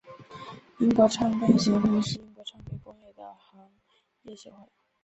[0.79, 3.69] 英国唱片业协会是英国唱片工业的行
[4.23, 4.67] 业协会。